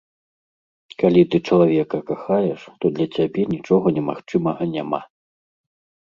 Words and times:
Калі 1.01 1.21
ты 1.33 1.39
чалавека 1.49 1.99
кахаеш, 2.07 2.61
то 2.85 2.91
для 2.95 3.07
цябе 3.17 3.41
нічога 3.53 3.85
немагчымага 3.99 4.63
няма. 4.75 5.01